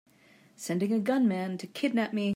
Sending 0.55 0.91
a 0.93 0.99
gunman 0.99 1.59
to 1.59 1.67
kidnap 1.67 2.11
me! 2.11 2.29